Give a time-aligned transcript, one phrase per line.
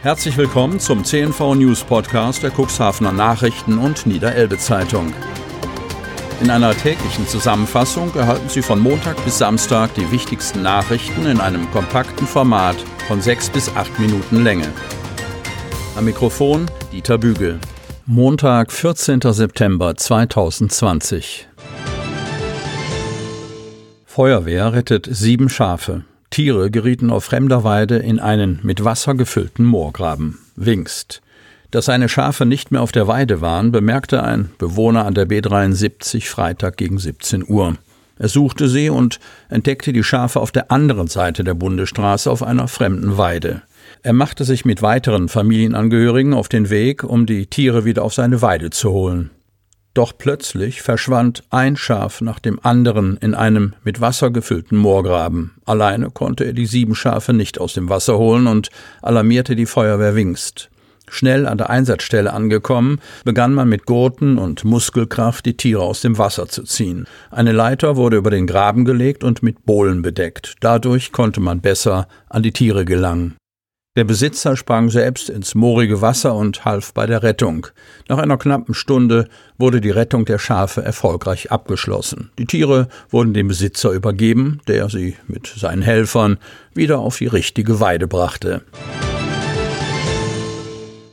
[0.00, 5.12] Herzlich willkommen zum CNV News Podcast der Cuxhavener Nachrichten und Niederelbe Zeitung.
[6.40, 11.68] In einer täglichen Zusammenfassung erhalten Sie von Montag bis Samstag die wichtigsten Nachrichten in einem
[11.72, 12.76] kompakten Format
[13.08, 14.72] von sechs bis acht Minuten Länge.
[15.96, 17.58] Am Mikrofon Dieter Bügel.
[18.06, 19.20] Montag, 14.
[19.22, 21.48] September 2020.
[24.06, 26.04] Feuerwehr rettet sieben Schafe.
[26.30, 30.38] Tiere gerieten auf fremder Weide in einen mit Wasser gefüllten Moorgraben.
[30.56, 31.22] Wingst.
[31.70, 36.26] Dass seine Schafe nicht mehr auf der Weide waren, bemerkte ein Bewohner an der B73
[36.26, 37.76] Freitag gegen 17 Uhr.
[38.18, 42.68] Er suchte sie und entdeckte die Schafe auf der anderen Seite der Bundesstraße auf einer
[42.68, 43.62] fremden Weide.
[44.02, 48.42] Er machte sich mit weiteren Familienangehörigen auf den Weg, um die Tiere wieder auf seine
[48.42, 49.30] Weide zu holen.
[49.98, 55.56] Doch plötzlich verschwand ein Schaf nach dem anderen in einem mit Wasser gefüllten Moorgraben.
[55.66, 58.68] Alleine konnte er die sieben Schafe nicht aus dem Wasser holen und
[59.02, 60.70] alarmierte die Feuerwehr Wingst.
[61.10, 66.16] Schnell an der Einsatzstelle angekommen, begann man mit Gurten und Muskelkraft die Tiere aus dem
[66.16, 67.08] Wasser zu ziehen.
[67.32, 70.54] Eine Leiter wurde über den Graben gelegt und mit Bohlen bedeckt.
[70.60, 73.34] Dadurch konnte man besser an die Tiere gelangen.
[73.98, 77.66] Der Besitzer sprang selbst ins moorige Wasser und half bei der Rettung.
[78.08, 79.26] Nach einer knappen Stunde
[79.58, 82.30] wurde die Rettung der Schafe erfolgreich abgeschlossen.
[82.38, 86.38] Die Tiere wurden dem Besitzer übergeben, der sie mit seinen Helfern
[86.74, 88.62] wieder auf die richtige Weide brachte.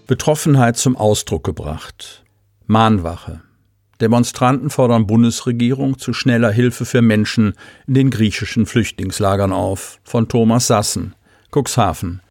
[0.06, 2.23] Betroffenheit zum Ausdruck gebracht.
[2.67, 3.41] Mahnwache.
[4.00, 7.56] Demonstranten fordern Bundesregierung zu schneller Hilfe für Menschen
[7.88, 10.00] in den griechischen Flüchtlingslagern auf.
[10.03, 11.16] Von Thomas Sassen.
[11.52, 12.22] Cuxhaven.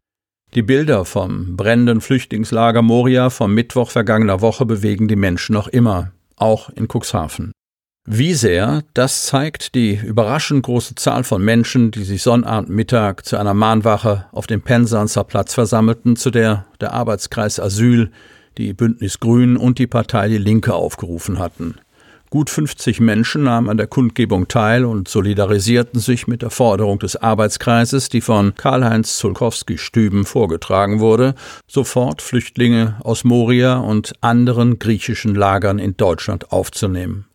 [0.55, 6.13] Die Bilder vom brennenden Flüchtlingslager Moria vom Mittwoch vergangener Woche bewegen die Menschen noch immer,
[6.37, 7.51] auch in Cuxhaven.
[8.07, 13.53] Wie sehr, das zeigt die überraschend große Zahl von Menschen, die sich Sonnabendmittag zu einer
[13.53, 18.11] Mahnwache auf dem Pensanzer Platz versammelten, zu der der Arbeitskreis Asyl,
[18.57, 21.75] die Bündnis Grün und die Partei Die Linke aufgerufen hatten.
[22.29, 27.15] Gut 50 Menschen nahmen an der Kundgebung teil und solidarisierten sich mit der Forderung des
[27.15, 31.35] Arbeitskreises, die von Karl-Heinz Zulkowski-Stüben vorgetragen wurde,
[31.67, 37.25] sofort Flüchtlinge aus Moria und anderen griechischen Lagern in Deutschland aufzunehmen.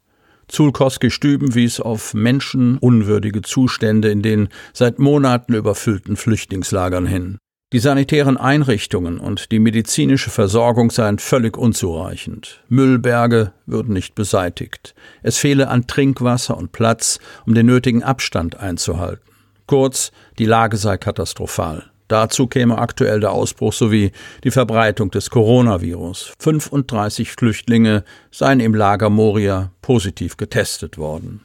[0.49, 7.39] Zulkowski-Stüben wies auf menschenunwürdige Zustände in den seit Monaten überfüllten Flüchtlingslagern hin.
[7.73, 12.65] Die sanitären Einrichtungen und die medizinische Versorgung seien völlig unzureichend.
[12.69, 14.93] Müllberge würden nicht beseitigt.
[15.23, 19.23] Es fehle an Trinkwasser und Platz, um den nötigen Abstand einzuhalten.
[19.69, 20.11] Kurz,
[20.41, 21.85] die Lage sei katastrophal.
[22.09, 24.11] Dazu käme aktuell der Ausbruch sowie
[24.43, 26.33] die Verbreitung des Coronavirus.
[26.41, 28.03] 35 Flüchtlinge
[28.33, 31.45] seien im Lager Moria positiv getestet worden.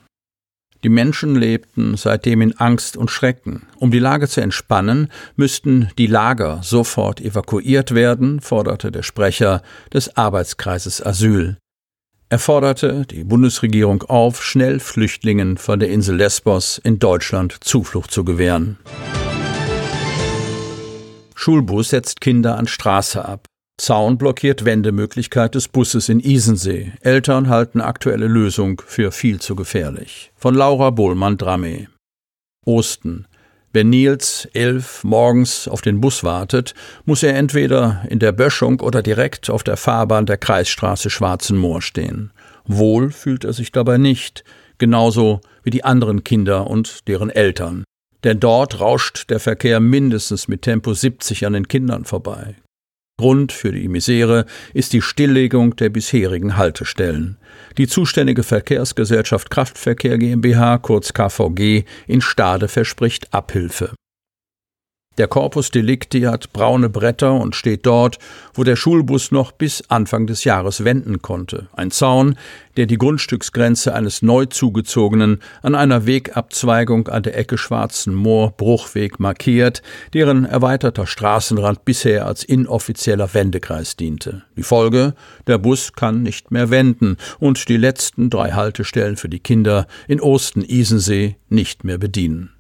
[0.86, 3.64] Die Menschen lebten seitdem in Angst und Schrecken.
[3.80, 10.16] Um die Lage zu entspannen, müssten die Lager sofort evakuiert werden, forderte der Sprecher des
[10.16, 11.58] Arbeitskreises Asyl.
[12.30, 18.24] Er forderte die Bundesregierung auf, schnell Flüchtlingen von der Insel Lesbos in Deutschland Zuflucht zu
[18.24, 18.78] gewähren.
[21.34, 23.48] Schulbus setzt Kinder an Straße ab.
[23.78, 26.94] Zaun blockiert Wendemöglichkeit des Busses in Isensee.
[27.02, 30.32] Eltern halten aktuelle Lösung für viel zu gefährlich.
[30.36, 31.88] Von Laura Bohlmann-Dramme.
[32.66, 33.28] Osten.
[33.74, 39.04] Wenn Nils elf morgens auf den Bus wartet, muss er entweder in der Böschung oder
[39.04, 42.32] direkt auf der Fahrbahn der Kreisstraße Schwarzen Moor stehen.
[42.64, 44.46] Wohl fühlt er sich dabei nicht,
[44.78, 47.84] genauso wie die anderen Kinder und deren Eltern.
[48.24, 52.56] Denn dort rauscht der Verkehr mindestens mit Tempo 70 an den Kindern vorbei.
[53.18, 57.38] Grund für die Misere ist die Stilllegung der bisherigen Haltestellen.
[57.78, 63.94] Die zuständige Verkehrsgesellschaft Kraftverkehr GmbH, kurz KVG, in Stade verspricht Abhilfe.
[65.18, 68.18] Der Corpus Delicti hat braune Bretter und steht dort,
[68.54, 71.68] wo der Schulbus noch bis Anfang des Jahres wenden konnte.
[71.74, 72.36] Ein Zaun,
[72.76, 79.20] der die Grundstücksgrenze eines neu zugezogenen an einer Wegabzweigung an der Ecke Schwarzen Moor Bruchweg
[79.20, 79.82] markiert,
[80.14, 84.44] deren erweiterter Straßenrand bisher als inoffizieller Wendekreis diente.
[84.58, 85.14] Die Folge?
[85.48, 90.20] Der Bus kann nicht mehr wenden und die letzten drei Haltestellen für die Kinder in
[90.20, 92.55] Osten-Isensee nicht mehr bedienen.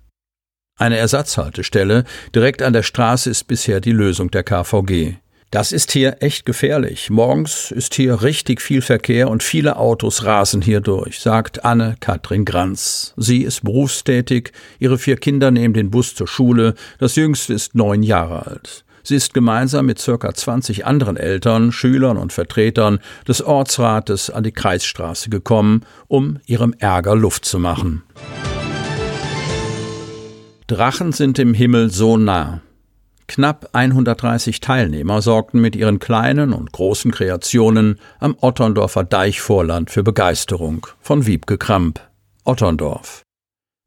[0.77, 2.03] Eine Ersatzhaltestelle
[2.35, 5.15] direkt an der Straße ist bisher die Lösung der KVG.
[5.49, 7.09] Das ist hier echt gefährlich.
[7.09, 13.13] Morgens ist hier richtig viel Verkehr und viele Autos rasen hier durch, sagt Anne-Katrin Granz.
[13.15, 18.03] Sie ist berufstätig, ihre vier Kinder nehmen den Bus zur Schule, das jüngste ist neun
[18.03, 18.83] Jahre alt.
[19.01, 24.51] Sie ist gemeinsam mit circa 20 anderen Eltern, Schülern und Vertretern des Ortsrates an die
[24.51, 28.03] Kreisstraße gekommen, um ihrem Ärger Luft zu machen.
[30.67, 32.61] Drachen sind im Himmel so nah.
[33.27, 40.87] Knapp 130 Teilnehmer sorgten mit ihren kleinen und großen Kreationen am Otterndorfer Deichvorland für Begeisterung
[41.01, 42.01] von Wiebke Kramp.
[42.45, 43.21] Otterndorf.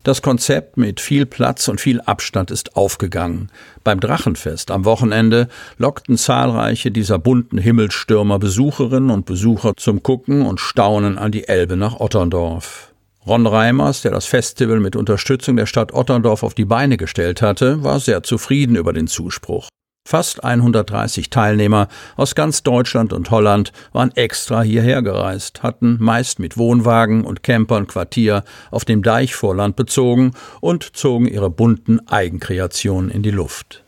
[0.05, 3.51] Das Konzept mit viel Platz und viel Abstand ist aufgegangen.
[3.83, 5.49] Beim Drachenfest am Wochenende
[5.79, 11.77] lockten zahlreiche dieser bunten Himmelstürmer Besucherinnen und Besucher zum Gucken und Staunen an die Elbe
[11.77, 12.88] nach Otterndorf.
[13.29, 17.85] Ron Reimers, der das Festival mit Unterstützung der Stadt Otterndorf auf die Beine gestellt hatte,
[17.85, 19.69] war sehr zufrieden über den Zuspruch.
[20.09, 26.57] Fast 130 Teilnehmer aus ganz Deutschland und Holland waren extra hierher gereist, hatten meist mit
[26.57, 30.33] Wohnwagen und Campern Quartier auf dem Deichvorland bezogen
[30.63, 33.85] und zogen ihre bunten Eigenkreationen in die Luft.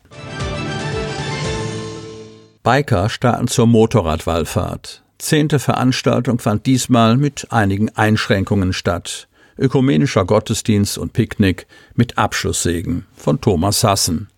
[2.62, 5.02] Biker starten zur Motorradwallfahrt.
[5.16, 9.28] Zehnte Veranstaltung fand diesmal mit einigen Einschränkungen statt
[9.60, 14.28] ökumenischer Gottesdienst und Picknick mit Abschlusssegen von Thomas Sassen.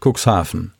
[0.00, 0.72] Cuxhaven.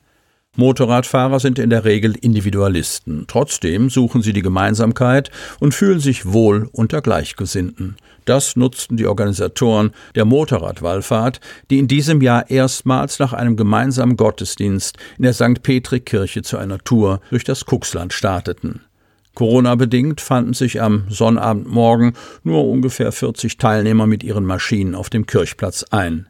[0.55, 3.25] Motorradfahrer sind in der Regel Individualisten.
[3.27, 5.29] Trotzdem suchen sie die Gemeinsamkeit
[5.59, 7.95] und fühlen sich wohl unter Gleichgesinnten.
[8.25, 11.39] Das nutzten die Organisatoren der Motorradwallfahrt,
[11.69, 15.61] die in diesem Jahr erstmals nach einem gemeinsamen Gottesdienst in der St.
[15.61, 18.81] Petri-Kirche zu einer Tour durch das Kuxland starteten.
[19.37, 25.85] Corona-bedingt fanden sich am Sonnabendmorgen nur ungefähr 40 Teilnehmer mit ihren Maschinen auf dem Kirchplatz
[25.91, 26.27] ein.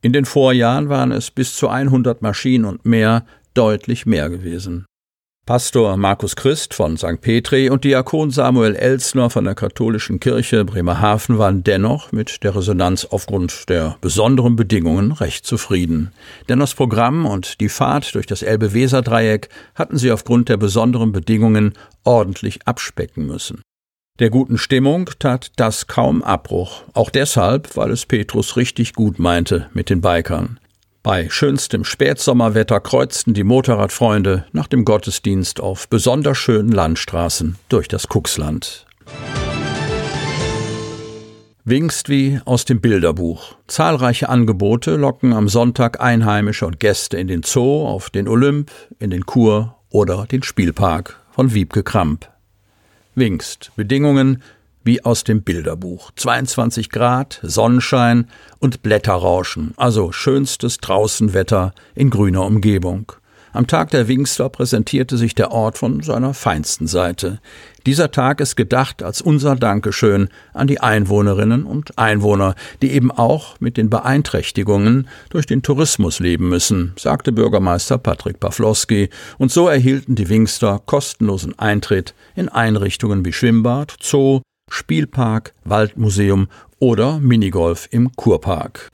[0.00, 4.86] In den Vorjahren waren es bis zu 100 Maschinen und mehr, deutlich mehr gewesen.
[5.46, 7.20] Pastor Markus Christ von St.
[7.20, 13.04] Petri und Diakon Samuel Elsner von der katholischen Kirche Bremerhaven waren dennoch mit der Resonanz
[13.04, 16.10] aufgrund der besonderen Bedingungen recht zufrieden.
[16.48, 21.74] Denn das Programm und die Fahrt durch das Elbe-Weser-Dreieck hatten sie aufgrund der besonderen Bedingungen
[22.02, 23.62] ordentlich abspecken müssen.
[24.18, 29.68] Der guten Stimmung tat das kaum Abbruch, auch deshalb, weil es Petrus richtig gut meinte
[29.74, 30.58] mit den Bikern.
[31.06, 38.08] Bei schönstem Spätsommerwetter kreuzten die Motorradfreunde nach dem Gottesdienst auf besonders schönen Landstraßen durch das
[38.08, 38.86] Kuxland.
[41.62, 43.54] Wingst wie aus dem Bilderbuch.
[43.68, 49.10] Zahlreiche Angebote locken am Sonntag Einheimische und Gäste in den Zoo, auf den Olymp, in
[49.10, 52.28] den Kur oder den Spielpark von Wiebke Kramp.
[53.14, 53.70] Wingst.
[53.76, 54.42] Bedingungen
[54.86, 56.12] wie aus dem Bilderbuch.
[56.16, 58.28] 22 Grad, Sonnenschein
[58.58, 63.12] und Blätterrauschen, also schönstes Draußenwetter in grüner Umgebung.
[63.56, 67.40] Am Tag der Wingster präsentierte sich der Ort von seiner feinsten Seite.
[67.86, 73.58] Dieser Tag ist gedacht als unser Dankeschön an die Einwohnerinnen und Einwohner, die eben auch
[73.58, 80.16] mit den Beeinträchtigungen durch den Tourismus leben müssen, sagte Bürgermeister Patrick Pawlowski, und so erhielten
[80.16, 86.48] die Wingster kostenlosen Eintritt in Einrichtungen wie Schwimmbad, Zoo, Spielpark, Waldmuseum
[86.78, 88.90] oder Minigolf im Kurpark.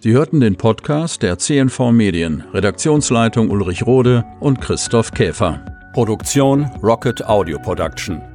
[0.00, 5.64] Sie hörten den Podcast der CNV Medien, Redaktionsleitung Ulrich Rode und Christoph Käfer.
[5.94, 8.31] Produktion Rocket Audio Production.